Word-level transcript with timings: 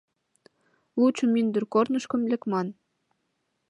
Лучо 0.99 1.23
мӱндыр 1.33 1.63
корнышко 1.73 2.15
лекман. 2.31 2.67